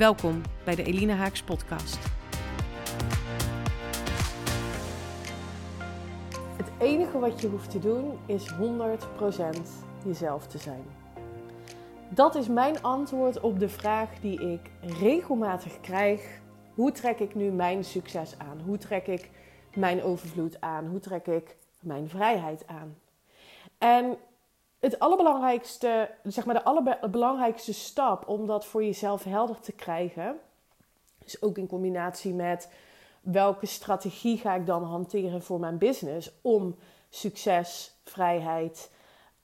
Welkom 0.00 0.42
bij 0.64 0.74
de 0.74 0.82
Elina 0.82 1.14
Haaks 1.14 1.42
podcast. 1.42 1.98
Het 6.56 6.70
enige 6.78 7.18
wat 7.18 7.40
je 7.40 7.48
hoeft 7.48 7.70
te 7.70 7.78
doen 7.78 8.18
is 8.26 8.52
100% 8.52 8.54
jezelf 10.04 10.46
te 10.46 10.58
zijn. 10.58 10.82
Dat 12.08 12.34
is 12.34 12.48
mijn 12.48 12.82
antwoord 12.82 13.40
op 13.40 13.58
de 13.58 13.68
vraag 13.68 14.20
die 14.20 14.52
ik 14.52 14.70
regelmatig 14.80 15.80
krijg. 15.80 16.40
Hoe 16.74 16.92
trek 16.92 17.18
ik 17.18 17.34
nu 17.34 17.50
mijn 17.50 17.84
succes 17.84 18.38
aan? 18.38 18.60
Hoe 18.60 18.78
trek 18.78 19.06
ik 19.06 19.30
mijn 19.74 20.02
overvloed 20.02 20.60
aan? 20.60 20.86
Hoe 20.86 21.00
trek 21.00 21.26
ik 21.26 21.56
mijn 21.80 22.08
vrijheid 22.08 22.66
aan? 22.66 22.96
En 23.78 24.16
het 24.80 24.98
allerbelangrijkste, 24.98 26.10
zeg 26.24 26.44
maar 26.44 26.54
de 26.54 26.64
allerbelangrijkste 26.64 27.72
stap 27.72 28.28
om 28.28 28.46
dat 28.46 28.66
voor 28.66 28.84
jezelf 28.84 29.24
helder 29.24 29.60
te 29.60 29.72
krijgen, 29.72 30.38
is 31.24 31.42
ook 31.42 31.58
in 31.58 31.66
combinatie 31.66 32.34
met 32.34 32.72
welke 33.20 33.66
strategie 33.66 34.38
ga 34.38 34.54
ik 34.54 34.66
dan 34.66 34.82
hanteren 34.82 35.42
voor 35.42 35.60
mijn 35.60 35.78
business 35.78 36.30
om 36.42 36.76
succes, 37.08 37.94
vrijheid 38.04 38.90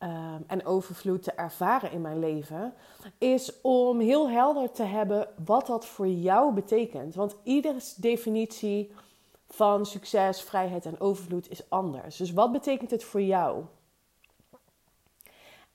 um, 0.02 0.44
en 0.46 0.66
overvloed 0.66 1.22
te 1.22 1.32
ervaren 1.32 1.92
in 1.92 2.00
mijn 2.00 2.18
leven, 2.18 2.74
is 3.18 3.60
om 3.60 4.00
heel 4.00 4.30
helder 4.30 4.70
te 4.70 4.82
hebben 4.82 5.28
wat 5.44 5.66
dat 5.66 5.86
voor 5.86 6.08
jou 6.08 6.52
betekent. 6.52 7.14
Want 7.14 7.36
ieders 7.42 7.94
definitie 7.94 8.92
van 9.48 9.86
succes, 9.86 10.40
vrijheid 10.40 10.86
en 10.86 11.00
overvloed 11.00 11.50
is 11.50 11.70
anders. 11.70 12.16
Dus 12.16 12.32
wat 12.32 12.52
betekent 12.52 12.90
het 12.90 13.04
voor 13.04 13.22
jou? 13.22 13.64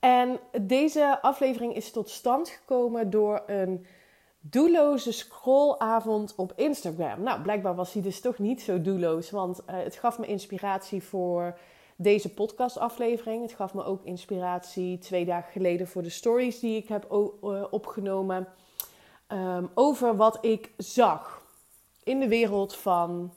En 0.02 0.40
deze 0.60 1.22
aflevering 1.22 1.74
is 1.74 1.90
tot 1.90 2.10
stand 2.10 2.48
gekomen 2.48 3.10
door 3.10 3.42
een 3.46 3.86
doelloze 4.40 5.12
scrollavond 5.12 6.34
op 6.36 6.52
Instagram. 6.56 7.22
Nou, 7.22 7.40
blijkbaar 7.42 7.74
was 7.74 7.92
hij 7.92 8.02
dus 8.02 8.20
toch 8.20 8.38
niet 8.38 8.62
zo 8.62 8.80
doelloos, 8.80 9.30
want 9.30 9.60
uh, 9.60 9.64
het 9.66 9.96
gaf 9.96 10.18
me 10.18 10.26
inspiratie 10.26 11.02
voor 11.02 11.58
deze 11.96 12.34
podcastaflevering. 12.34 13.42
Het 13.42 13.52
gaf 13.52 13.74
me 13.74 13.84
ook 13.84 14.04
inspiratie 14.04 14.98
twee 14.98 15.24
dagen 15.24 15.52
geleden 15.52 15.88
voor 15.88 16.02
de 16.02 16.10
stories 16.10 16.60
die 16.60 16.76
ik 16.76 16.88
heb 16.88 17.12
uh, 17.12 17.64
opgenomen 17.70 18.48
um, 19.28 19.70
over 19.74 20.16
wat 20.16 20.38
ik 20.44 20.72
zag 20.76 21.42
in 22.02 22.20
de 22.20 22.28
wereld 22.28 22.76
van 22.76 23.34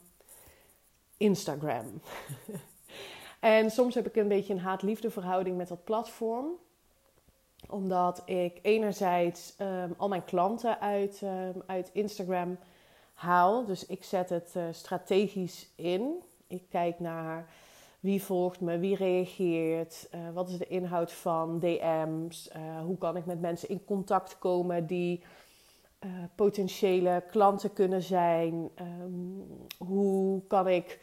Instagram. 1.17 2.01
En 3.45 3.71
soms 3.71 3.95
heb 3.95 4.07
ik 4.07 4.15
een 4.15 4.27
beetje 4.27 4.53
een 4.53 4.59
haat-liefde 4.59 5.09
verhouding 5.09 5.57
met 5.57 5.67
dat 5.67 5.83
platform. 5.83 6.45
Omdat 7.69 8.21
ik 8.25 8.59
enerzijds 8.61 9.55
um, 9.61 9.93
al 9.97 10.07
mijn 10.07 10.23
klanten 10.23 10.79
uit, 10.79 11.21
um, 11.23 11.63
uit 11.65 11.89
Instagram 11.93 12.57
haal. 13.13 13.65
Dus 13.65 13.85
ik 13.85 14.03
zet 14.03 14.29
het 14.29 14.53
uh, 14.57 14.63
strategisch 14.71 15.69
in. 15.75 16.23
Ik 16.47 16.63
kijk 16.69 16.99
naar 16.99 17.49
wie 17.99 18.23
volgt 18.23 18.61
me, 18.61 18.79
wie 18.79 18.95
reageert, 18.95 20.07
uh, 20.15 20.19
wat 20.33 20.49
is 20.49 20.57
de 20.57 20.67
inhoud 20.67 21.11
van 21.11 21.59
DM's, 21.59 22.49
uh, 22.55 22.81
hoe 22.81 22.97
kan 22.97 23.17
ik 23.17 23.25
met 23.25 23.41
mensen 23.41 23.69
in 23.69 23.85
contact 23.85 24.37
komen 24.37 24.87
die 24.87 25.23
potentiële 26.35 27.23
klanten 27.31 27.73
kunnen 27.73 28.01
zijn, 28.01 28.69
um, 28.79 29.47
hoe 29.77 30.41
kan 30.47 30.67
ik 30.67 30.99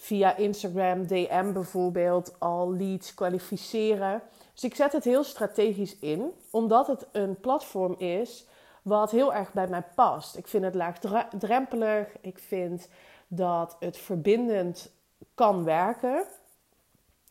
via 0.00 0.36
Instagram, 0.36 1.06
DM 1.06 1.52
bijvoorbeeld, 1.52 2.34
al 2.38 2.72
leads 2.72 3.14
kwalificeren. 3.14 4.22
Dus 4.52 4.64
ik 4.64 4.74
zet 4.74 4.92
het 4.92 5.04
heel 5.04 5.24
strategisch 5.24 5.98
in, 5.98 6.32
omdat 6.50 6.86
het 6.86 7.06
een 7.12 7.40
platform 7.40 7.94
is 7.98 8.46
wat 8.82 9.10
heel 9.10 9.34
erg 9.34 9.52
bij 9.52 9.68
mij 9.68 9.84
past. 9.94 10.36
Ik 10.36 10.48
vind 10.48 10.64
het 10.64 10.74
laagdrempelig, 10.74 12.08
ik 12.20 12.38
vind 12.38 12.88
dat 13.28 13.76
het 13.80 13.96
verbindend 13.96 14.90
kan 15.34 15.64
werken. 15.64 16.24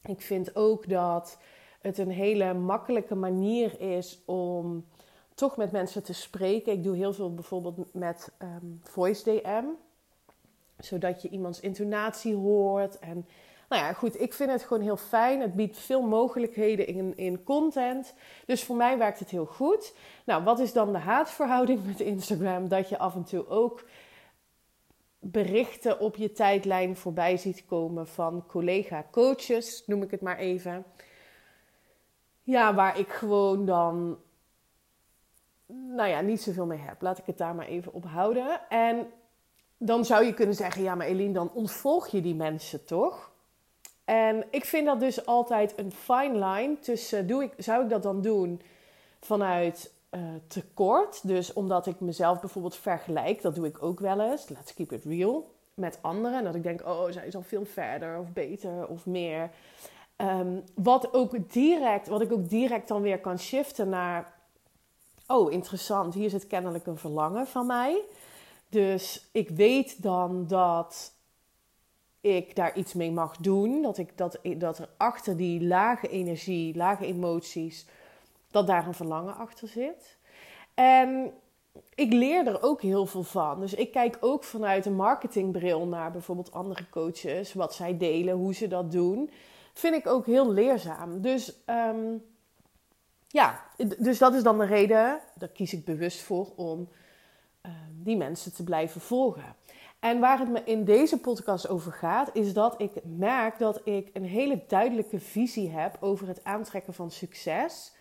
Ik 0.03 0.22
vind 0.22 0.56
ook 0.56 0.90
dat 0.90 1.38
het 1.81 1.97
een 1.97 2.12
hele 2.12 2.53
makkelijke 2.53 3.16
manier 3.16 3.81
is 3.81 4.22
om 4.25 4.85
toch 5.34 5.58
met 5.58 5.72
mensen 5.72 6.03
te 6.03 6.13
spreken. 6.13 6.74
Ik 6.74 6.84
doe 6.84 6.96
heel 6.96 7.13
veel 7.13 7.34
bijvoorbeeld 7.34 7.94
met 7.94 8.31
um, 8.41 8.79
voice 8.84 9.24
DM 9.24 9.66
zodat 10.79 11.22
je 11.22 11.29
iemands 11.29 11.59
intonatie 11.59 12.35
hoort. 12.35 13.00
En 13.00 13.25
nou 13.69 13.81
ja, 13.81 13.94
goed, 13.94 14.22
ik 14.22 14.34
vind 14.34 14.51
het 14.51 14.63
gewoon 14.63 14.84
heel 14.84 14.97
fijn. 14.97 15.41
Het 15.41 15.56
biedt 15.56 15.78
veel 15.78 16.01
mogelijkheden 16.01 16.88
in, 16.88 17.17
in 17.17 17.44
content. 17.44 18.13
Dus 18.45 18.63
voor 18.63 18.75
mij 18.75 18.97
werkt 18.97 19.19
het 19.19 19.29
heel 19.29 19.45
goed. 19.45 19.95
Nou, 20.25 20.44
wat 20.44 20.59
is 20.59 20.73
dan 20.73 20.91
de 20.91 20.97
haatverhouding 20.97 21.85
met 21.85 22.00
Instagram? 22.00 22.67
Dat 22.67 22.90
je 22.90 22.97
af 22.97 23.16
en 23.16 23.23
toe 23.23 23.47
ook 23.47 23.85
berichten 25.19 26.00
op 26.00 26.16
je 26.16 26.31
tijdlijn 26.31 26.96
voorbij 26.96 27.38
ziet 27.38 27.66
komen 27.66 28.07
van 28.07 28.46
collega-coaches, 28.47 29.84
noem 29.85 30.01
ik 30.01 30.11
het 30.11 30.22
maar 30.22 30.38
even. 30.38 30.85
Ja, 32.44 32.73
waar 32.73 33.00
ik 33.00 33.09
gewoon 33.09 33.66
dan, 33.66 34.17
nou 35.67 36.09
ja, 36.09 36.22
niet 36.22 36.41
zoveel 36.41 36.66
mee 36.66 36.78
heb. 36.78 37.01
Laat 37.01 37.17
ik 37.17 37.25
het 37.25 37.38
daar 37.38 37.56
maar 37.56 37.67
even 37.67 37.94
op 37.94 38.06
houden. 38.06 38.69
En 38.69 39.07
dan 39.79 40.06
zou 40.06 40.25
je 40.25 40.34
kunnen 40.34 40.56
zeggen: 40.56 40.84
ja, 40.84 40.95
maar 40.95 41.07
Eline, 41.07 41.34
dan 41.34 41.51
ontvolg 41.53 42.07
je 42.07 42.22
die 42.22 42.35
mensen 42.35 42.85
toch? 42.85 43.31
En 44.06 44.44
ik 44.50 44.66
vind 44.66 44.85
dat 44.85 45.00
dus 45.00 45.25
altijd 45.25 45.73
een 45.75 45.91
fine 45.91 46.45
line 46.45 46.79
tussen: 46.79 47.28
doe 47.28 47.44
ik, 47.44 47.53
zou 47.57 47.84
ik 47.84 47.90
dat 47.90 48.03
dan 48.03 48.22
doen 48.22 48.62
vanuit 49.19 49.91
uh, 50.12 50.22
tekort? 50.47 51.28
Dus 51.28 51.53
omdat 51.53 51.88
ik 51.88 52.00
mezelf 52.00 52.40
bijvoorbeeld 52.40 52.75
vergelijk, 52.75 53.41
dat 53.41 53.56
doe 53.56 53.67
ik 53.67 53.84
ook 53.84 54.00
wel 54.00 54.22
eens. 54.22 54.50
Let's 54.50 54.73
keep 54.73 54.91
it 54.91 55.03
real. 55.03 55.51
Met 55.73 55.97
anderen. 56.01 56.38
En 56.38 56.44
dat 56.44 56.56
ik 56.56 56.63
denk: 56.63 56.81
oh, 56.85 57.11
zij 57.11 57.28
is 57.28 57.35
al 57.35 57.41
veel 57.41 57.66
verder 57.66 58.19
of 58.19 58.34
beter 58.34 58.88
of 58.88 59.06
meer. 59.06 59.50
Um, 60.17 60.63
wat, 60.75 61.13
ook 61.13 61.51
direct, 61.51 62.07
wat 62.07 62.22
ik 62.22 62.31
ook 62.31 62.50
direct 62.50 62.88
dan 62.88 63.01
weer 63.01 63.19
kan 63.19 63.40
shiften 63.40 63.90
naar: 63.90 64.34
oh, 65.28 65.51
interessant, 65.51 66.13
hier 66.13 66.29
zit 66.29 66.47
kennelijk 66.47 66.85
een 66.85 66.97
verlangen 66.97 67.47
van 67.47 67.66
mij. 67.66 68.01
Dus 68.69 69.30
ik 69.31 69.50
weet 69.50 70.02
dan 70.02 70.47
dat 70.47 71.13
ik 72.22 72.56
daar 72.56 72.75
iets 72.75 72.94
mee 72.94 73.12
mag 73.12 73.38
doen. 73.38 73.81
Dat, 73.81 73.97
ik, 73.97 74.18
dat, 74.18 74.40
dat 74.57 74.78
er 74.78 74.90
achter 74.97 75.38
die 75.38 75.63
lage 75.63 76.07
energie, 76.07 76.75
lage 76.75 77.06
emoties, 77.06 77.85
dat 78.52 78.68
daar 78.68 78.88
een 78.88 78.94
verlangen 78.94 79.35
achter 79.35 79.68
zit. 79.68 80.18
En 80.74 81.34
ik 81.96 82.13
leer 82.13 82.47
er 82.47 82.62
ook 82.62 82.81
heel 82.81 83.06
veel 83.06 83.24
van. 83.24 83.59
Dus 83.59 83.74
ik 83.74 83.91
kijk 83.91 84.18
ook 84.19 84.44
vanuit 84.44 84.85
een 84.85 84.96
marketingbril 84.96 85.88
naar 85.88 86.12
bijvoorbeeld 86.12 86.52
andere 86.52 86.90
coaches, 86.90 87.53
wat 87.53 87.74
zij 87.74 87.97
delen, 87.97 88.35
hoe 88.35 88.53
ze 88.53 88.68
dat 88.68 88.91
doen. 88.91 89.29
Vind 89.74 89.96
ik 89.96 90.08
ook 90.08 90.25
heel 90.25 90.52
leerzaam. 90.52 91.22
Dus 91.22 91.53
um, 91.66 92.25
ja, 93.28 93.66
dus 93.97 94.17
dat 94.17 94.34
is 94.34 94.43
dan 94.43 94.58
de 94.58 94.66
reden, 94.66 95.20
daar 95.35 95.49
kies 95.49 95.73
ik 95.73 95.85
bewust 95.85 96.22
voor 96.22 96.47
om 96.55 96.88
Ehm, 96.88 96.97
die 98.03 98.17
mensen 98.17 98.53
te 98.53 98.64
blijven 98.64 99.02
volgen. 99.02 99.56
En 100.00 100.20
waar 100.20 100.40
het 100.40 100.50
me 100.50 100.64
in 100.64 100.84
deze 100.84 101.20
podcast 101.20 101.67
over 101.67 101.91
gaat, 101.91 102.29
is 102.34 102.53
dat 102.53 102.82
ik 102.82 102.91
merk 103.03 103.59
dat 103.59 103.82
ik 103.84 104.09
een 104.14 104.26
hele 104.26 104.64
duidelijke 104.67 105.20
visie 105.20 105.70
heb 105.70 105.97
over 106.00 106.28
het 106.28 106.44
aantrekken 106.44 106.94
van 106.94 107.11
succes, 107.11 107.91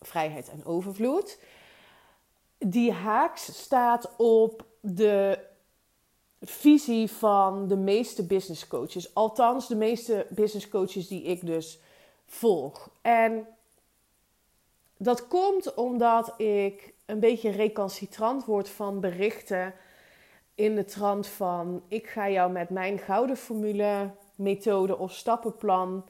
vrijheid 0.00 0.48
en 0.48 0.64
overvloed. 0.64 1.38
Die 2.58 2.92
haaks 2.92 3.62
staat 3.62 4.16
op 4.16 4.64
de 4.80 5.38
visie 6.40 7.10
van 7.10 7.68
de 7.68 7.76
meeste 7.76 8.26
business 8.26 8.66
coaches. 8.66 9.14
Althans, 9.14 9.68
de 9.68 9.76
meeste 9.76 10.26
business 10.30 10.68
coaches 10.68 11.08
die 11.08 11.22
ik 11.22 11.46
dus 11.46 11.78
volg. 12.26 12.90
En 13.02 13.46
dat 14.96 15.26
komt 15.28 15.74
omdat 15.74 16.34
ik 16.40 16.94
een 17.06 17.20
beetje 17.20 17.50
recalcitrant 17.50 18.44
wordt 18.44 18.68
van 18.68 19.00
berichten 19.00 19.74
in 20.54 20.74
de 20.74 20.84
trant 20.84 21.26
van: 21.26 21.82
ik 21.88 22.06
ga 22.06 22.30
jou 22.30 22.52
met 22.52 22.70
mijn 22.70 22.98
gouden 22.98 23.36
formule, 23.36 24.10
methode 24.34 24.98
of 24.98 25.12
stappenplan 25.12 26.04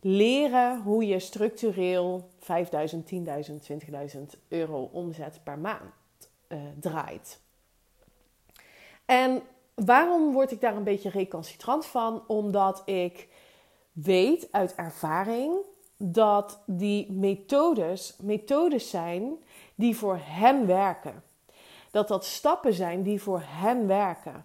leren 0.00 0.80
hoe 0.82 1.06
je 1.06 1.18
structureel 1.18 2.28
5000, 2.38 3.10
10.000, 3.12 3.18
20.000 4.16 4.20
euro 4.48 4.82
omzet 4.92 5.40
per 5.44 5.58
maand 5.58 5.92
uh, 6.48 6.58
draait. 6.80 7.40
En 9.04 9.42
waarom 9.74 10.32
word 10.32 10.50
ik 10.50 10.60
daar 10.60 10.76
een 10.76 10.84
beetje 10.84 11.10
recalcitrant 11.10 11.86
van? 11.86 12.24
Omdat 12.26 12.82
ik 12.84 13.28
weet 13.92 14.48
uit 14.50 14.74
ervaring 14.74 15.54
dat 16.02 16.62
die 16.66 17.12
methodes 17.12 18.16
methodes 18.22 18.90
zijn 18.90 19.32
die 19.74 19.96
voor 19.96 20.18
hen 20.22 20.66
werken. 20.66 21.22
Dat 21.90 22.08
dat 22.08 22.24
stappen 22.24 22.72
zijn 22.72 23.02
die 23.02 23.22
voor 23.22 23.42
hen 23.44 23.86
werken. 23.86 24.44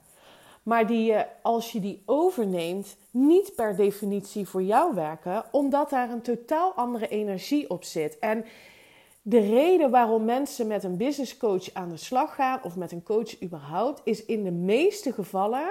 Maar 0.63 0.87
die 0.87 1.05
je, 1.05 1.25
als 1.41 1.71
je 1.71 1.79
die 1.79 2.01
overneemt, 2.05 2.97
niet 3.11 3.55
per 3.55 3.75
definitie 3.75 4.47
voor 4.47 4.63
jou 4.63 4.95
werken, 4.95 5.43
omdat 5.51 5.89
daar 5.89 6.09
een 6.09 6.21
totaal 6.21 6.73
andere 6.73 7.07
energie 7.07 7.69
op 7.69 7.83
zit. 7.83 8.19
En 8.19 8.45
de 9.21 9.39
reden 9.39 9.89
waarom 9.89 10.25
mensen 10.25 10.67
met 10.67 10.83
een 10.83 10.97
business 10.97 11.37
coach 11.37 11.73
aan 11.73 11.89
de 11.89 11.97
slag 11.97 12.35
gaan, 12.35 12.59
of 12.63 12.75
met 12.75 12.91
een 12.91 13.03
coach 13.03 13.41
überhaupt, 13.43 14.01
is 14.03 14.25
in 14.25 14.43
de 14.43 14.51
meeste 14.51 15.13
gevallen 15.13 15.67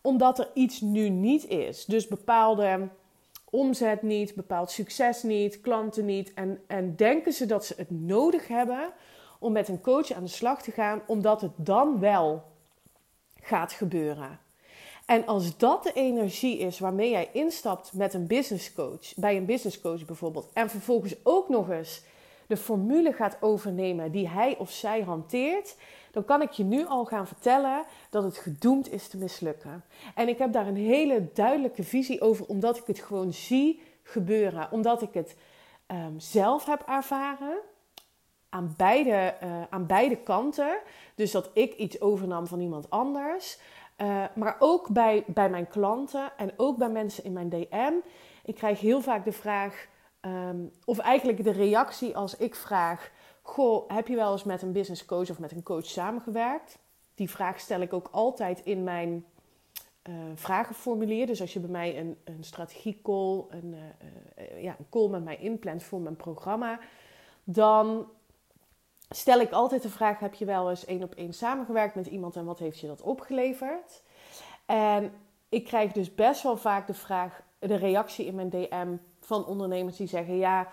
omdat 0.00 0.38
er 0.38 0.50
iets 0.54 0.80
nu 0.80 1.08
niet 1.08 1.48
is. 1.48 1.84
Dus 1.84 2.08
bepaalde 2.08 2.88
omzet 3.50 4.02
niet, 4.02 4.34
bepaald 4.34 4.70
succes 4.70 5.22
niet, 5.22 5.60
klanten 5.60 6.04
niet. 6.04 6.34
En, 6.34 6.62
en 6.66 6.96
denken 6.96 7.32
ze 7.32 7.46
dat 7.46 7.64
ze 7.64 7.74
het 7.76 7.90
nodig 7.90 8.48
hebben 8.48 8.92
om 9.38 9.52
met 9.52 9.68
een 9.68 9.80
coach 9.80 10.12
aan 10.12 10.24
de 10.24 10.30
slag 10.30 10.62
te 10.62 10.70
gaan, 10.70 11.02
omdat 11.06 11.40
het 11.40 11.52
dan 11.56 12.00
wel 12.00 12.44
gaat 13.42 13.72
gebeuren. 13.72 14.40
En 15.06 15.26
als 15.26 15.56
dat 15.56 15.82
de 15.82 15.92
energie 15.92 16.58
is 16.58 16.78
waarmee 16.78 17.10
jij 17.10 17.28
instapt 17.32 17.92
met 17.92 18.14
een 18.14 18.26
business 18.26 18.72
coach, 18.72 19.14
bij 19.16 19.36
een 19.36 19.46
business 19.46 19.80
coach 19.80 20.04
bijvoorbeeld, 20.04 20.50
en 20.52 20.70
vervolgens 20.70 21.14
ook 21.22 21.48
nog 21.48 21.70
eens 21.70 22.02
de 22.46 22.56
formule 22.56 23.12
gaat 23.12 23.36
overnemen 23.40 24.12
die 24.12 24.28
hij 24.28 24.56
of 24.58 24.70
zij 24.70 25.02
hanteert, 25.02 25.76
dan 26.16 26.24
kan 26.24 26.42
ik 26.42 26.50
je 26.50 26.64
nu 26.64 26.86
al 26.86 27.04
gaan 27.04 27.26
vertellen 27.26 27.84
dat 28.10 28.22
het 28.22 28.36
gedoemd 28.36 28.92
is 28.92 29.08
te 29.08 29.16
mislukken. 29.16 29.84
En 30.14 30.28
ik 30.28 30.38
heb 30.38 30.52
daar 30.52 30.66
een 30.66 30.76
hele 30.76 31.28
duidelijke 31.34 31.82
visie 31.82 32.20
over, 32.20 32.46
omdat 32.46 32.76
ik 32.76 32.86
het 32.86 32.98
gewoon 32.98 33.32
zie 33.32 33.82
gebeuren. 34.02 34.68
Omdat 34.70 35.02
ik 35.02 35.12
het 35.12 35.36
ehm, 35.86 36.18
zelf 36.18 36.66
heb 36.66 36.82
ervaren. 36.86 37.58
Aan 38.48 38.74
beide, 38.76 39.34
uh, 39.42 39.62
aan 39.70 39.86
beide 39.86 40.16
kanten. 40.16 40.78
Dus 41.14 41.30
dat 41.30 41.50
ik 41.52 41.74
iets 41.74 42.00
overnam 42.00 42.46
van 42.46 42.60
iemand 42.60 42.90
anders. 42.90 43.58
Uh, 43.98 44.24
maar 44.34 44.56
ook 44.58 44.88
bij, 44.88 45.24
bij 45.26 45.50
mijn 45.50 45.68
klanten 45.68 46.32
en 46.36 46.52
ook 46.56 46.76
bij 46.76 46.90
mensen 46.90 47.24
in 47.24 47.32
mijn 47.32 47.48
DM. 47.48 47.92
Ik 48.44 48.54
krijg 48.54 48.80
heel 48.80 49.00
vaak 49.00 49.24
de 49.24 49.32
vraag, 49.32 49.86
um, 50.20 50.72
of 50.84 50.98
eigenlijk 50.98 51.44
de 51.44 51.52
reactie 51.52 52.16
als 52.16 52.36
ik 52.36 52.54
vraag: 52.54 53.10
Goh, 53.46 53.88
heb 53.88 54.08
je 54.08 54.16
wel 54.16 54.32
eens 54.32 54.44
met 54.44 54.62
een 54.62 54.72
business 54.72 55.04
coach 55.04 55.30
of 55.30 55.38
met 55.38 55.52
een 55.52 55.62
coach 55.62 55.86
samengewerkt? 55.86 56.78
Die 57.14 57.30
vraag 57.30 57.60
stel 57.60 57.80
ik 57.80 57.92
ook 57.92 58.08
altijd 58.10 58.60
in 58.64 58.84
mijn 58.84 59.24
uh, 60.08 60.14
vragenformulier. 60.34 61.26
Dus 61.26 61.40
als 61.40 61.52
je 61.52 61.60
bij 61.60 61.70
mij 61.70 61.98
een, 61.98 62.16
een 62.24 62.44
strategiecall, 62.44 63.44
een, 63.48 63.74
uh, 64.38 64.62
ja, 64.62 64.76
een 64.78 64.86
call 64.90 65.08
met 65.08 65.24
mij 65.24 65.36
inplant 65.36 65.82
voor 65.82 66.00
mijn 66.00 66.16
programma, 66.16 66.78
dan 67.44 68.08
stel 69.08 69.40
ik 69.40 69.52
altijd 69.52 69.82
de 69.82 69.90
vraag: 69.90 70.18
heb 70.18 70.34
je 70.34 70.44
wel 70.44 70.70
eens 70.70 70.84
één 70.84 71.02
op 71.02 71.14
één 71.14 71.32
samengewerkt 71.32 71.94
met 71.94 72.06
iemand 72.06 72.36
en 72.36 72.44
wat 72.44 72.58
heeft 72.58 72.78
je 72.78 72.86
dat 72.86 73.02
opgeleverd? 73.02 74.02
En 74.66 75.12
ik 75.48 75.64
krijg 75.64 75.92
dus 75.92 76.14
best 76.14 76.42
wel 76.42 76.56
vaak 76.56 76.86
de 76.86 76.94
vraag, 76.94 77.42
de 77.58 77.76
reactie 77.76 78.26
in 78.26 78.34
mijn 78.34 78.50
DM 78.50 78.96
van 79.20 79.46
ondernemers 79.46 79.96
die 79.96 80.08
zeggen: 80.08 80.36
ja 80.36 80.68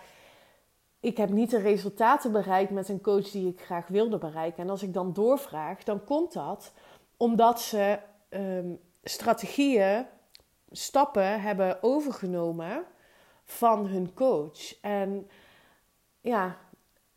ik 1.04 1.18
heb 1.18 1.30
niet 1.30 1.50
de 1.50 1.58
resultaten 1.58 2.32
bereikt 2.32 2.72
met 2.72 2.90
een 2.90 3.02
coach 3.02 3.30
die 3.30 3.48
ik 3.48 3.62
graag 3.62 3.88
wilde 3.88 4.18
bereiken. 4.18 4.64
En 4.64 4.70
als 4.70 4.84
ik 4.84 4.94
dan 4.94 5.14
doorvraag, 5.14 5.84
dan 5.84 6.04
komt 6.04 6.34
dat 6.34 6.74
omdat 7.18 7.62
ze 7.62 8.00
um, 8.30 8.80
strategieën, 9.04 10.06
stappen 10.72 11.42
hebben 11.42 11.84
overgenomen 11.84 12.84
van 13.44 13.86
hun 13.86 14.14
coach. 14.14 14.82
En 14.82 15.28
ja, 16.22 16.58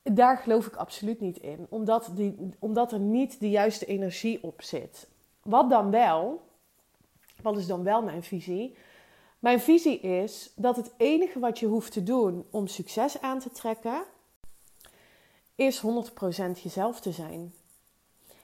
daar 0.03 0.39
geloof 0.39 0.67
ik 0.67 0.77
absoluut 0.77 1.21
niet 1.21 1.39
in, 1.39 1.67
omdat, 1.69 2.11
die, 2.15 2.55
omdat 2.59 2.93
er 2.93 3.00
niet 3.00 3.41
de 3.41 3.50
juiste 3.50 3.87
energie 3.87 4.43
op 4.43 4.62
zit. 4.62 5.09
Wat 5.43 5.71
dan 5.71 5.91
wel, 5.91 6.43
wat 7.43 7.56
is 7.56 7.67
dan 7.67 7.82
wel 7.82 8.03
mijn 8.03 8.23
visie? 8.23 8.77
Mijn 9.46 9.60
visie 9.60 10.00
is 10.00 10.52
dat 10.56 10.76
het 10.76 10.93
enige 10.96 11.38
wat 11.38 11.58
je 11.58 11.66
hoeft 11.66 11.93
te 11.93 12.02
doen 12.02 12.46
om 12.50 12.66
succes 12.66 13.20
aan 13.20 13.38
te 13.38 13.50
trekken, 13.50 14.04
is 15.54 15.82
100% 15.82 15.87
jezelf 16.62 17.00
te 17.00 17.12
zijn. 17.12 17.54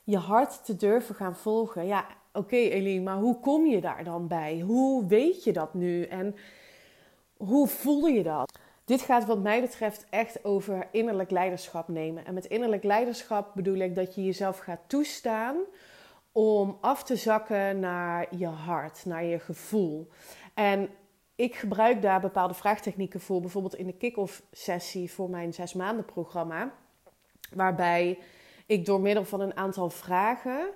Je 0.04 0.16
hart 0.16 0.64
te 0.64 0.76
durven 0.76 1.14
gaan 1.14 1.36
volgen. 1.36 1.86
Ja, 1.86 2.06
oké 2.32 2.38
okay, 2.38 2.68
Eline, 2.68 3.02
maar 3.02 3.16
hoe 3.16 3.40
kom 3.40 3.66
je 3.66 3.80
daar 3.80 4.04
dan 4.04 4.28
bij? 4.28 4.60
Hoe 4.60 5.06
weet 5.06 5.44
je 5.44 5.52
dat 5.52 5.74
nu? 5.74 6.04
En 6.04 6.36
hoe 7.36 7.68
voel 7.68 8.06
je 8.06 8.22
dat? 8.22 8.58
Dit 8.84 9.00
gaat 9.00 9.24
wat 9.24 9.42
mij 9.42 9.60
betreft 9.60 10.06
echt 10.10 10.44
over 10.44 10.88
innerlijk 10.90 11.30
leiderschap 11.30 11.88
nemen. 11.88 12.26
En 12.26 12.34
met 12.34 12.46
innerlijk 12.46 12.84
leiderschap 12.84 13.54
bedoel 13.54 13.78
ik 13.78 13.94
dat 13.94 14.14
je 14.14 14.24
jezelf 14.24 14.58
gaat 14.58 14.80
toestaan 14.86 15.56
om 16.32 16.78
af 16.80 17.04
te 17.04 17.16
zakken 17.16 17.80
naar 17.80 18.36
je 18.36 18.46
hart, 18.46 19.04
naar 19.04 19.24
je 19.24 19.38
gevoel. 19.38 20.08
En 20.54 20.88
ik 21.34 21.54
gebruik 21.54 22.02
daar 22.02 22.20
bepaalde 22.20 22.54
vraagtechnieken 22.54 23.20
voor, 23.20 23.40
bijvoorbeeld 23.40 23.74
in 23.74 23.86
de 23.86 23.96
kick-off 23.96 24.42
sessie 24.50 25.12
voor 25.12 25.30
mijn 25.30 25.54
zes 25.54 25.74
maanden 25.74 26.04
programma, 26.04 26.72
waarbij 27.54 28.18
ik 28.66 28.86
door 28.86 29.00
middel 29.00 29.24
van 29.24 29.40
een 29.40 29.56
aantal 29.56 29.90
vragen 29.90 30.70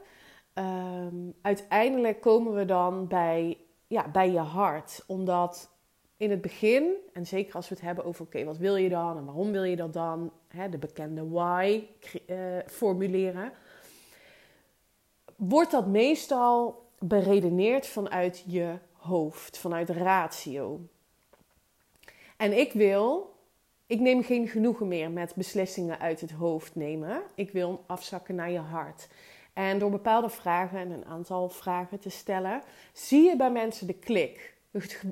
um, 0.59 1.35
uiteindelijk 1.43 2.21
komen 2.21 2.55
we 2.55 2.65
dan 2.65 3.07
bij, 3.09 3.59
ja, 3.87 4.09
bij 4.09 4.31
je 4.31 4.39
hart, 4.39 5.05
omdat 5.07 5.71
in 6.17 6.31
het 6.31 6.41
begin, 6.41 6.95
en 7.13 7.27
zeker 7.27 7.55
als 7.55 7.69
we 7.69 7.75
het 7.75 7.85
hebben 7.85 8.05
over 8.05 8.25
oké, 8.25 8.45
wat 8.45 8.59
wil 8.59 8.77
je 8.77 8.89
dan 8.89 9.17
en 9.17 9.25
waarom 9.25 9.53
wil 9.53 9.65
je 9.65 9.77
dat 9.77 9.93
dan, 9.93 10.33
hè, 10.49 10.69
de 10.69 10.79
bekende 10.79 11.29
why 11.29 11.87
uh, 12.27 12.59
formuleren, 12.67 13.53
wordt 15.37 15.71
dat 15.71 15.87
meestal 15.87 16.85
beredeneerd 16.99 17.87
vanuit 17.87 18.45
je 18.47 18.79
hoofd, 18.93 19.59
vanuit 19.59 19.91
ratio. 19.91 20.81
En 22.37 22.59
ik 22.59 22.73
wil, 22.73 23.35
ik 23.87 24.01
neem 24.01 24.23
geen 24.23 24.49
genoegen 24.49 24.89
meer 24.89 25.11
met 25.11 25.35
beslissingen 25.35 25.99
uit 25.99 26.21
het 26.21 26.31
hoofd 26.31 26.75
nemen. 26.75 27.23
Ik 27.35 27.51
wil 27.51 27.85
afzakken 27.87 28.35
naar 28.35 28.51
je 28.51 28.59
hart. 28.59 29.09
En 29.53 29.79
door 29.79 29.91
bepaalde 29.91 30.29
vragen 30.29 30.79
en 30.79 30.91
een 30.91 31.05
aantal 31.05 31.49
vragen 31.49 31.99
te 31.99 32.11
stellen, 32.11 32.63
zie 32.93 33.29
je 33.29 33.37
bij 33.37 33.51
mensen 33.51 33.87
de 33.87 33.95
klik. 33.95 34.56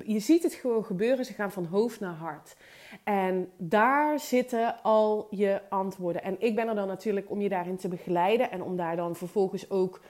Je 0.05 0.19
ziet 0.19 0.43
het 0.43 0.53
gewoon 0.53 0.85
gebeuren, 0.85 1.25
ze 1.25 1.33
gaan 1.33 1.51
van 1.51 1.65
hoofd 1.65 1.99
naar 1.99 2.13
hart. 2.13 2.55
En 3.03 3.51
daar 3.57 4.19
zitten 4.19 4.83
al 4.83 5.27
je 5.29 5.61
antwoorden. 5.69 6.23
En 6.23 6.41
ik 6.41 6.55
ben 6.55 6.67
er 6.67 6.75
dan 6.75 6.87
natuurlijk 6.87 7.29
om 7.29 7.41
je 7.41 7.49
daarin 7.49 7.77
te 7.77 7.87
begeleiden 7.87 8.51
en 8.51 8.63
om 8.63 8.75
daar 8.75 8.95
dan 8.95 9.15
vervolgens 9.15 9.69
ook 9.69 10.01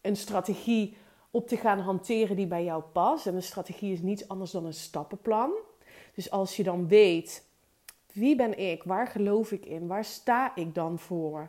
een 0.00 0.16
strategie 0.16 0.96
op 1.30 1.48
te 1.48 1.56
gaan 1.56 1.78
hanteren 1.78 2.36
die 2.36 2.46
bij 2.46 2.64
jou 2.64 2.82
past. 2.82 3.26
En 3.26 3.34
een 3.34 3.42
strategie 3.42 3.92
is 3.92 4.00
niets 4.00 4.28
anders 4.28 4.50
dan 4.50 4.64
een 4.64 4.74
stappenplan. 4.74 5.52
Dus 6.14 6.30
als 6.30 6.56
je 6.56 6.62
dan 6.62 6.88
weet, 6.88 7.46
wie 8.12 8.36
ben 8.36 8.58
ik? 8.58 8.82
Waar 8.82 9.06
geloof 9.06 9.52
ik 9.52 9.66
in? 9.66 9.86
Waar 9.86 10.04
sta 10.04 10.56
ik 10.56 10.74
dan 10.74 10.98
voor? 10.98 11.48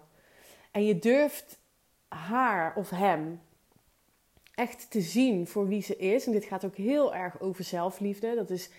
En 0.72 0.86
je 0.86 1.00
durft 1.00 1.60
haar 2.08 2.76
of 2.76 2.90
hem 2.90 3.42
echt 4.60 4.92
te 4.92 5.02
zien 5.02 5.48
voor 5.48 5.68
wie 5.68 5.82
ze 5.82 5.98
is. 5.98 6.26
En 6.26 6.32
dit 6.32 6.46
gaat 6.46 6.66
ook 6.66 6.76
heel 6.76 7.16
erg 7.16 7.40
over 7.40 7.64
zelfliefde. 7.64 8.36
Dat 8.36 8.50
is 8.50 8.70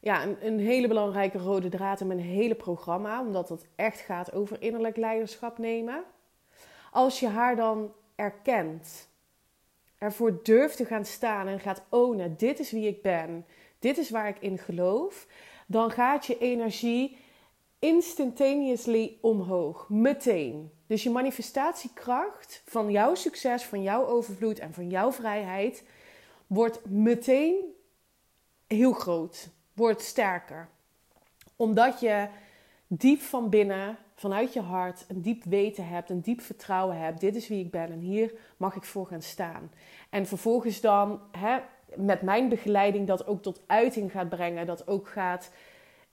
ja, 0.00 0.22
een, 0.22 0.36
een 0.40 0.58
hele 0.58 0.88
belangrijke 0.88 1.38
rode 1.38 1.68
draad 1.68 2.00
in 2.00 2.06
mijn 2.06 2.20
hele 2.20 2.54
programma, 2.54 3.20
omdat 3.20 3.48
het 3.48 3.66
echt 3.76 4.00
gaat 4.00 4.32
over 4.32 4.62
innerlijk 4.62 4.96
leiderschap 4.96 5.58
nemen. 5.58 6.04
Als 6.92 7.20
je 7.20 7.26
haar 7.26 7.56
dan 7.56 7.92
erkent, 8.14 9.08
ervoor 9.98 10.40
durft 10.42 10.76
te 10.76 10.84
gaan 10.84 11.04
staan 11.04 11.46
en 11.46 11.60
gaat 11.60 11.82
ownen: 11.88 12.34
dit 12.36 12.58
is 12.58 12.70
wie 12.70 12.88
ik 12.88 13.02
ben, 13.02 13.46
dit 13.78 13.98
is 13.98 14.10
waar 14.10 14.28
ik 14.28 14.40
in 14.40 14.58
geloof, 14.58 15.26
dan 15.66 15.90
gaat 15.90 16.26
je 16.26 16.38
energie 16.38 17.16
instantaneously 17.78 19.18
omhoog, 19.20 19.88
meteen. 19.88 20.70
Dus 20.86 21.02
je 21.02 21.10
manifestatiekracht 21.10 22.62
van 22.66 22.90
jouw 22.90 23.14
succes, 23.14 23.64
van 23.64 23.82
jouw 23.82 24.06
overvloed 24.06 24.58
en 24.58 24.74
van 24.74 24.88
jouw 24.88 25.12
vrijheid 25.12 25.84
wordt 26.46 26.86
meteen 26.86 27.54
heel 28.66 28.92
groot, 28.92 29.48
wordt 29.72 30.02
sterker. 30.02 30.68
Omdat 31.56 32.00
je 32.00 32.28
diep 32.86 33.20
van 33.20 33.50
binnen, 33.50 33.98
vanuit 34.14 34.52
je 34.52 34.60
hart, 34.60 35.04
een 35.08 35.22
diep 35.22 35.44
weten 35.44 35.88
hebt, 35.88 36.10
een 36.10 36.20
diep 36.20 36.40
vertrouwen 36.40 36.98
hebt. 36.98 37.20
Dit 37.20 37.36
is 37.36 37.48
wie 37.48 37.64
ik 37.64 37.70
ben 37.70 37.92
en 37.92 38.00
hier 38.00 38.32
mag 38.56 38.74
ik 38.76 38.84
voor 38.84 39.06
gaan 39.06 39.22
staan. 39.22 39.70
En 40.10 40.26
vervolgens 40.26 40.80
dan 40.80 41.20
hè, 41.30 41.58
met 41.94 42.22
mijn 42.22 42.48
begeleiding 42.48 43.06
dat 43.06 43.26
ook 43.26 43.42
tot 43.42 43.62
uiting 43.66 44.10
gaat 44.10 44.28
brengen, 44.28 44.66
dat 44.66 44.88
ook 44.88 45.08
gaat 45.08 45.50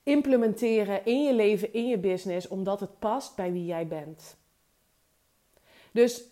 implementeren 0.05 1.05
in 1.05 1.23
je 1.23 1.33
leven, 1.33 1.73
in 1.73 1.87
je 1.87 1.97
business, 1.97 2.47
omdat 2.47 2.79
het 2.79 2.99
past 2.99 3.35
bij 3.35 3.51
wie 3.51 3.65
jij 3.65 3.87
bent. 3.87 4.37
Dus 5.91 6.23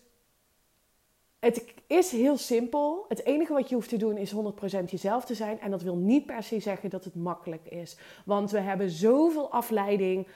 het 1.38 1.64
is 1.86 2.10
heel 2.10 2.36
simpel. 2.36 3.04
Het 3.08 3.24
enige 3.24 3.52
wat 3.52 3.68
je 3.68 3.74
hoeft 3.74 3.88
te 3.88 3.96
doen 3.96 4.16
is 4.16 4.34
100% 4.34 4.36
jezelf 4.86 5.24
te 5.24 5.34
zijn. 5.34 5.60
En 5.60 5.70
dat 5.70 5.82
wil 5.82 5.96
niet 5.96 6.26
per 6.26 6.42
se 6.42 6.60
zeggen 6.60 6.90
dat 6.90 7.04
het 7.04 7.14
makkelijk 7.14 7.66
is. 7.66 7.96
Want 8.24 8.50
we 8.50 8.60
hebben 8.60 8.90
zoveel 8.90 9.50
afleiding 9.50 10.26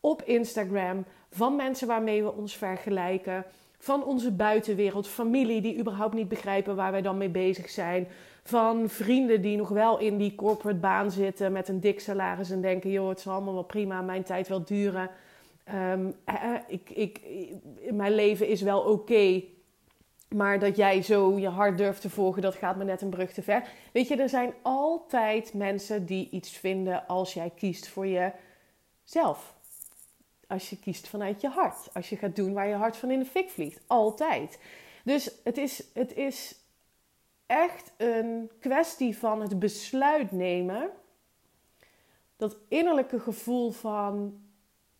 op 0.00 0.22
Instagram 0.22 1.04
van 1.30 1.56
mensen 1.56 1.86
waarmee 1.86 2.22
we 2.22 2.32
ons 2.32 2.56
vergelijken. 2.56 3.44
Van 3.78 4.04
onze 4.04 4.32
buitenwereld, 4.32 5.08
familie 5.08 5.60
die 5.60 5.78
überhaupt 5.78 6.14
niet 6.14 6.28
begrijpen 6.28 6.76
waar 6.76 6.92
wij 6.92 7.02
dan 7.02 7.18
mee 7.18 7.28
bezig 7.28 7.70
zijn. 7.70 8.08
Van 8.42 8.88
vrienden 8.88 9.42
die 9.42 9.56
nog 9.56 9.68
wel 9.68 9.98
in 9.98 10.18
die 10.18 10.34
corporate 10.34 10.78
baan 10.78 11.10
zitten 11.10 11.52
met 11.52 11.68
een 11.68 11.80
dik 11.80 12.00
salaris 12.00 12.50
en 12.50 12.60
denken: 12.60 12.90
joh, 12.90 13.08
het 13.08 13.20
zal 13.20 13.34
allemaal 13.34 13.54
wel 13.54 13.62
prima, 13.62 14.02
mijn 14.02 14.22
tijd 14.22 14.48
wel 14.48 14.64
duren. 14.64 15.10
Um, 15.74 16.14
ik, 16.68 16.90
ik, 16.90 17.20
mijn 17.90 18.14
leven 18.14 18.48
is 18.48 18.62
wel 18.62 18.80
oké. 18.80 19.42
maar 20.28 20.58
dat 20.58 20.76
jij 20.76 21.02
zo 21.02 21.38
je 21.38 21.48
hart 21.48 21.78
durft 21.78 22.00
te 22.00 22.10
volgen, 22.10 22.42
dat 22.42 22.54
gaat 22.54 22.76
me 22.76 22.84
net 22.84 23.02
een 23.02 23.10
brug 23.10 23.32
te 23.32 23.42
ver. 23.42 23.68
Weet 23.92 24.08
je, 24.08 24.16
er 24.16 24.28
zijn 24.28 24.54
altijd 24.62 25.54
mensen 25.54 26.06
die 26.06 26.28
iets 26.30 26.50
vinden 26.50 27.06
als 27.06 27.34
jij 27.34 27.52
kiest 27.56 27.88
voor 27.88 28.06
jezelf. 28.06 29.55
Als 30.46 30.70
je 30.70 30.78
kiest 30.78 31.08
vanuit 31.08 31.40
je 31.40 31.48
hart. 31.48 31.94
Als 31.94 32.08
je 32.08 32.16
gaat 32.16 32.36
doen 32.36 32.52
waar 32.52 32.68
je 32.68 32.74
hart 32.74 32.96
van 32.96 33.10
in 33.10 33.18
de 33.18 33.24
fik 33.24 33.50
vliegt. 33.50 33.80
Altijd. 33.86 34.58
Dus 35.04 35.32
het 35.44 35.58
is, 35.58 35.84
het 35.94 36.14
is 36.14 36.60
echt 37.46 37.92
een 37.96 38.50
kwestie 38.60 39.18
van 39.18 39.40
het 39.40 39.58
besluit 39.58 40.32
nemen. 40.32 40.90
Dat 42.36 42.56
innerlijke 42.68 43.20
gevoel 43.20 43.70
van 43.70 44.40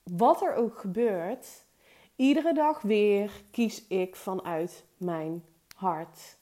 wat 0.02 0.42
er 0.42 0.54
ook 0.54 0.78
gebeurt, 0.78 1.64
iedere 2.16 2.54
dag 2.54 2.82
weer 2.82 3.30
kies 3.50 3.86
ik 3.86 4.16
vanuit 4.16 4.84
mijn 4.96 5.44
hart. 5.74 6.36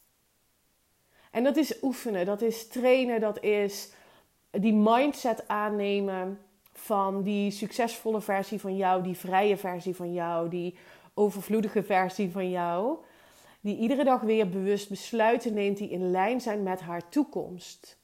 En 1.30 1.44
dat 1.44 1.56
is 1.56 1.82
oefenen, 1.82 2.26
dat 2.26 2.42
is 2.42 2.68
trainen, 2.68 3.20
dat 3.20 3.42
is 3.42 3.92
die 4.50 4.74
mindset 4.74 5.48
aannemen 5.48 6.43
van 6.74 7.22
die 7.22 7.50
succesvolle 7.50 8.20
versie 8.20 8.60
van 8.60 8.76
jou, 8.76 9.02
die 9.02 9.16
vrije 9.16 9.56
versie 9.56 9.94
van 9.94 10.12
jou, 10.12 10.48
die 10.48 10.74
overvloedige 11.14 11.82
versie 11.82 12.30
van 12.30 12.50
jou. 12.50 12.96
Die 13.60 13.76
iedere 13.76 14.04
dag 14.04 14.20
weer 14.20 14.48
bewust 14.48 14.88
besluiten 14.88 15.54
neemt 15.54 15.78
die 15.78 15.88
in 15.88 16.10
lijn 16.10 16.40
zijn 16.40 16.62
met 16.62 16.80
haar 16.80 17.08
toekomst. 17.08 17.98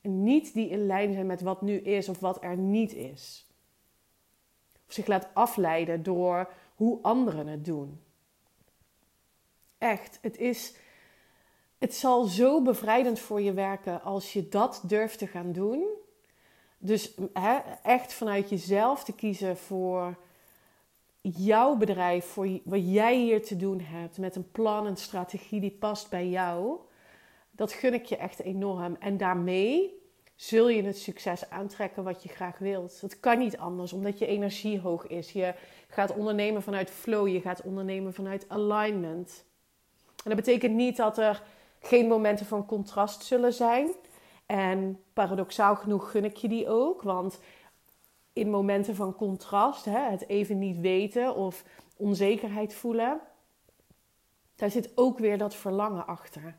En 0.00 0.22
niet 0.22 0.54
die 0.54 0.68
in 0.68 0.86
lijn 0.86 1.12
zijn 1.12 1.26
met 1.26 1.40
wat 1.40 1.62
nu 1.62 1.78
is 1.78 2.08
of 2.08 2.20
wat 2.20 2.44
er 2.44 2.56
niet 2.56 2.94
is. 2.94 3.46
Of 4.86 4.92
zich 4.92 5.06
laat 5.06 5.28
afleiden 5.32 6.02
door 6.02 6.52
hoe 6.74 6.98
anderen 7.02 7.46
het 7.46 7.64
doen. 7.64 8.00
Echt, 9.78 10.18
het 10.22 10.36
is. 10.36 10.74
Het 11.78 11.94
zal 11.94 12.24
zo 12.24 12.62
bevrijdend 12.62 13.18
voor 13.18 13.40
je 13.40 13.52
werken 13.52 14.02
als 14.02 14.32
je 14.32 14.48
dat 14.48 14.82
durft 14.86 15.18
te 15.18 15.26
gaan 15.26 15.52
doen. 15.52 15.84
Dus 16.82 17.14
hè, 17.32 17.58
echt 17.82 18.12
vanuit 18.12 18.48
jezelf 18.48 19.04
te 19.04 19.12
kiezen 19.12 19.56
voor 19.56 20.16
jouw 21.20 21.76
bedrijf, 21.76 22.24
voor 22.24 22.48
wat 22.64 22.92
jij 22.92 23.16
hier 23.16 23.42
te 23.42 23.56
doen 23.56 23.80
hebt, 23.80 24.18
met 24.18 24.36
een 24.36 24.50
plan 24.50 24.86
en 24.86 24.96
strategie 24.96 25.60
die 25.60 25.70
past 25.70 26.10
bij 26.10 26.28
jou. 26.28 26.78
Dat 27.50 27.72
gun 27.72 27.94
ik 27.94 28.04
je 28.04 28.16
echt 28.16 28.40
enorm. 28.40 28.96
En 29.00 29.16
daarmee 29.16 30.02
zul 30.34 30.68
je 30.68 30.82
het 30.82 30.98
succes 30.98 31.50
aantrekken 31.50 32.04
wat 32.04 32.22
je 32.22 32.28
graag 32.28 32.58
wilt. 32.58 33.00
Dat 33.00 33.20
kan 33.20 33.38
niet 33.38 33.56
anders, 33.56 33.92
omdat 33.92 34.18
je 34.18 34.26
energie 34.26 34.80
hoog 34.80 35.06
is. 35.06 35.32
Je 35.32 35.54
gaat 35.88 36.16
ondernemen 36.16 36.62
vanuit 36.62 36.90
flow, 36.90 37.28
je 37.28 37.40
gaat 37.40 37.62
ondernemen 37.62 38.14
vanuit 38.14 38.48
alignment. 38.48 39.44
En 40.06 40.30
dat 40.30 40.36
betekent 40.36 40.74
niet 40.74 40.96
dat 40.96 41.18
er 41.18 41.42
geen 41.80 42.08
momenten 42.08 42.46
van 42.46 42.66
contrast 42.66 43.24
zullen 43.24 43.52
zijn. 43.52 43.90
En 44.50 45.02
paradoxaal 45.12 45.76
genoeg 45.76 46.10
gun 46.10 46.24
ik 46.24 46.36
je 46.36 46.48
die 46.48 46.68
ook, 46.68 47.02
want 47.02 47.40
in 48.32 48.50
momenten 48.50 48.94
van 48.94 49.14
contrast, 49.14 49.84
hè, 49.84 49.98
het 49.98 50.28
even 50.28 50.58
niet 50.58 50.80
weten 50.80 51.34
of 51.34 51.64
onzekerheid 51.96 52.74
voelen, 52.74 53.20
daar 54.56 54.70
zit 54.70 54.92
ook 54.94 55.18
weer 55.18 55.38
dat 55.38 55.54
verlangen 55.54 56.06
achter. 56.06 56.56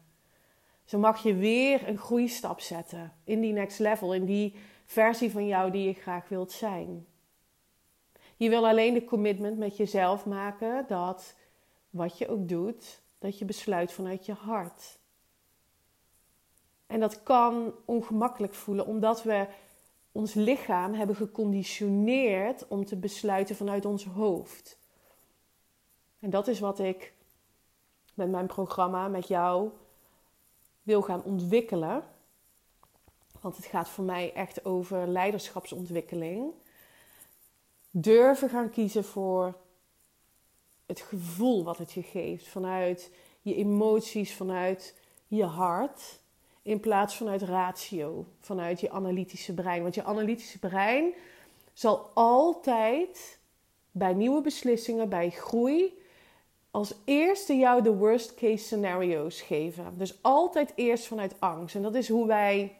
Zo 0.85 0.99
mag 0.99 1.23
je 1.23 1.35
weer 1.35 1.87
een 1.87 1.97
groeistap 1.97 2.59
zetten 2.59 3.13
in 3.23 3.41
die 3.41 3.53
next 3.53 3.79
level, 3.79 4.13
in 4.13 4.25
die 4.25 4.55
versie 4.85 5.31
van 5.31 5.47
jou 5.47 5.71
die 5.71 5.87
je 5.87 5.93
graag 5.93 6.29
wilt 6.29 6.51
zijn. 6.51 7.05
Je 8.35 8.49
wil 8.49 8.67
alleen 8.67 8.93
de 8.93 9.03
commitment 9.03 9.57
met 9.57 9.77
jezelf 9.77 10.25
maken 10.25 10.85
dat 10.87 11.35
wat 11.89 12.17
je 12.17 12.27
ook 12.27 12.47
doet, 12.47 13.01
dat 13.19 13.39
je 13.39 13.45
besluit 13.45 13.91
vanuit 13.91 14.25
je 14.25 14.33
hart. 14.33 14.99
En 16.91 16.99
dat 16.99 17.23
kan 17.23 17.73
ongemakkelijk 17.85 18.53
voelen, 18.53 18.85
omdat 18.85 19.23
we 19.23 19.47
ons 20.11 20.33
lichaam 20.33 20.93
hebben 20.93 21.15
geconditioneerd 21.15 22.67
om 22.67 22.85
te 22.85 22.95
besluiten 22.95 23.55
vanuit 23.55 23.85
ons 23.85 24.05
hoofd. 24.05 24.77
En 26.19 26.29
dat 26.29 26.47
is 26.47 26.59
wat 26.59 26.79
ik 26.79 27.13
met 28.13 28.29
mijn 28.29 28.47
programma, 28.47 29.07
met 29.07 29.27
jou, 29.27 29.69
wil 30.83 31.01
gaan 31.01 31.23
ontwikkelen. 31.23 32.03
Want 33.41 33.55
het 33.55 33.65
gaat 33.65 33.89
voor 33.89 34.03
mij 34.03 34.33
echt 34.33 34.65
over 34.65 35.07
leiderschapsontwikkeling. 35.07 36.53
Durven 37.91 38.49
gaan 38.49 38.69
kiezen 38.69 39.03
voor 39.03 39.57
het 40.85 41.01
gevoel 41.01 41.63
wat 41.63 41.77
het 41.77 41.91
je 41.91 42.03
geeft. 42.03 42.47
Vanuit 42.47 43.11
je 43.41 43.55
emoties, 43.55 44.35
vanuit 44.35 44.99
je 45.27 45.43
hart. 45.43 46.20
In 46.61 46.79
plaats 46.79 47.15
vanuit 47.15 47.41
ratio, 47.41 48.25
vanuit 48.39 48.79
je 48.79 48.91
analytische 48.91 49.53
brein. 49.53 49.81
Want 49.81 49.95
je 49.95 50.03
analytische 50.03 50.59
brein 50.59 51.13
zal 51.73 52.11
altijd 52.13 53.39
bij 53.91 54.13
nieuwe 54.13 54.41
beslissingen, 54.41 55.09
bij 55.09 55.29
groei, 55.29 55.99
als 56.71 56.93
eerste 57.05 57.57
jou 57.57 57.81
de 57.81 57.95
worst 57.95 58.33
case 58.33 58.63
scenario's 58.63 59.41
geven. 59.41 59.93
Dus 59.97 60.19
altijd 60.21 60.73
eerst 60.75 61.07
vanuit 61.07 61.35
angst. 61.39 61.75
En 61.75 61.81
dat 61.81 61.95
is 61.95 62.09
hoe 62.09 62.27
wij 62.27 62.75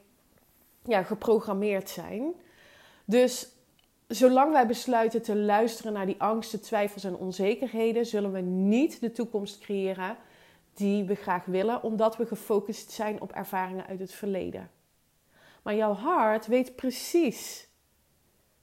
ja, 0.84 1.04
geprogrammeerd 1.04 1.90
zijn. 1.90 2.34
Dus 3.06 3.50
zolang 4.08 4.52
wij 4.52 4.68
besluiten 4.68 5.22
te 5.22 5.36
luisteren 5.36 5.94
naar 5.94 6.06
die 6.06 6.22
angsten, 6.22 6.62
twijfels 6.62 7.04
en 7.04 7.16
onzekerheden, 7.16 8.06
zullen 8.06 8.32
we 8.32 8.40
niet 8.42 9.00
de 9.00 9.12
toekomst 9.12 9.60
creëren 9.60 10.18
die 10.82 11.04
we 11.04 11.16
graag 11.16 11.46
willen, 11.46 11.84
omdat 11.84 12.18
we 12.18 12.26
gefocust 12.26 12.92
zijn 12.92 13.22
op 13.22 13.32
ervaringen 13.32 13.88
uit 13.88 14.00
het 14.00 14.14
verleden. 14.14 14.72
Maar 15.62 15.76
jouw 15.76 15.94
hart 15.94 16.48
weet 16.48 16.76
precies 16.76 17.68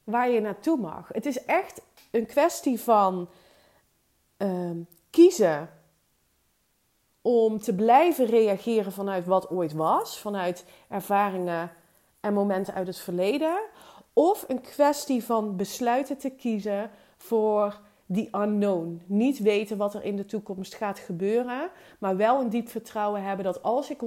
waar 0.05 0.31
je 0.31 0.41
naartoe 0.41 0.77
mag. 0.77 1.09
Het 1.13 1.27
is 1.27 1.45
echt 1.45 1.83
een 2.11 2.27
kwestie 2.27 2.81
van 2.81 3.29
uh, 4.39 4.71
kiezen 5.11 5.71
om 7.23 7.59
te 7.61 7.75
blijven 7.75 8.27
reageren 8.27 8.93
vanuit 8.93 9.27
wat 9.27 9.51
ooit 9.51 9.73
was, 9.73 10.19
vanuit 10.21 10.65
ervaringen 10.89 11.73
en 12.21 12.35
momenten 12.35 12.75
uit 12.75 12.87
het 12.87 12.99
verleden, 12.99 13.61
of 14.13 14.45
een 14.49 14.61
kwestie 14.61 15.25
van 15.25 15.57
besluiten 15.57 16.19
te 16.19 16.31
kiezen 16.31 16.91
voor 17.17 17.81
die 18.11 18.29
unknown. 18.37 19.03
Niet 19.07 19.39
weten 19.39 19.77
wat 19.77 19.95
er 19.95 20.05
in 20.05 20.17
de 20.17 20.25
toekomst 20.25 20.75
gaat 20.75 20.99
gebeuren, 20.99 21.71
maar 21.99 22.17
wel 22.17 22.41
een 22.41 22.49
diep 22.49 22.69
vertrouwen 22.69 23.23
hebben 23.23 23.45
dat 23.45 23.63
als 23.63 23.91
ik 23.91 24.01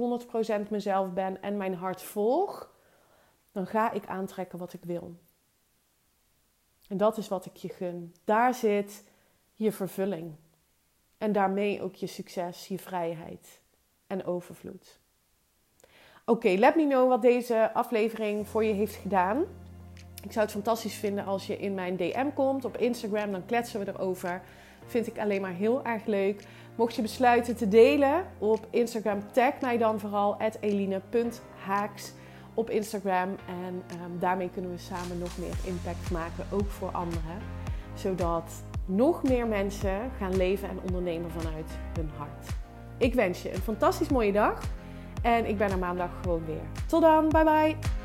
100% 0.66 0.68
mezelf 0.70 1.12
ben 1.12 1.42
en 1.42 1.56
mijn 1.56 1.74
hart 1.74 2.02
volg, 2.02 2.70
dan 3.52 3.66
ga 3.66 3.92
ik 3.92 4.06
aantrekken 4.06 4.58
wat 4.58 4.72
ik 4.72 4.84
wil. 4.84 5.14
En 6.88 6.96
dat 6.96 7.16
is 7.16 7.28
wat 7.28 7.46
ik 7.46 7.56
je 7.56 7.68
gun. 7.68 8.14
Daar 8.24 8.54
zit 8.54 9.04
je 9.54 9.72
vervulling. 9.72 10.34
En 11.18 11.32
daarmee 11.32 11.82
ook 11.82 11.94
je 11.94 12.06
succes, 12.06 12.68
je 12.68 12.78
vrijheid 12.78 13.60
en 14.06 14.24
overvloed. 14.24 15.00
Oké, 16.24 16.48
let 16.48 16.76
me 16.76 16.86
know 16.86 17.08
wat 17.08 17.22
deze 17.22 17.72
aflevering 17.72 18.48
voor 18.48 18.64
je 18.64 18.72
heeft 18.72 18.94
gedaan. 18.94 19.44
Ik 20.22 20.32
zou 20.32 20.44
het 20.44 20.54
fantastisch 20.54 20.94
vinden 20.94 21.24
als 21.24 21.46
je 21.46 21.58
in 21.58 21.74
mijn 21.74 21.96
DM 21.96 22.26
komt 22.34 22.64
op 22.64 22.76
Instagram, 22.76 23.32
dan 23.32 23.46
kletsen 23.46 23.80
we 23.80 23.88
erover. 23.88 24.42
Vind 24.86 25.06
ik 25.06 25.18
alleen 25.18 25.40
maar 25.40 25.52
heel 25.52 25.84
erg 25.84 26.06
leuk. 26.06 26.44
Mocht 26.74 26.94
je 26.94 27.02
besluiten 27.02 27.56
te 27.56 27.68
delen 27.68 28.24
op 28.38 28.66
Instagram, 28.70 29.22
tag 29.32 29.60
mij 29.60 29.78
dan 29.78 30.00
vooral 30.00 30.36
eline.haaks 30.60 32.12
op 32.54 32.70
Instagram. 32.70 33.36
En 33.46 33.82
um, 34.04 34.18
daarmee 34.18 34.50
kunnen 34.50 34.70
we 34.70 34.78
samen 34.78 35.18
nog 35.18 35.38
meer 35.38 35.56
impact 35.64 36.10
maken, 36.10 36.46
ook 36.52 36.70
voor 36.70 36.90
anderen. 36.90 37.38
Zodat 37.94 38.62
nog 38.84 39.22
meer 39.22 39.46
mensen 39.46 40.10
gaan 40.18 40.36
leven 40.36 40.68
en 40.68 40.80
ondernemen 40.84 41.30
vanuit 41.30 41.70
hun 41.94 42.10
hart. 42.16 42.46
Ik 42.98 43.14
wens 43.14 43.42
je 43.42 43.54
een 43.54 43.60
fantastisch 43.60 44.08
mooie 44.08 44.32
dag 44.32 44.62
en 45.22 45.46
ik 45.46 45.58
ben 45.58 45.70
er 45.70 45.78
maandag 45.78 46.10
gewoon 46.22 46.44
weer. 46.46 46.62
Tot 46.86 47.02
dan, 47.02 47.28
bye 47.28 47.44
bye! 47.44 48.01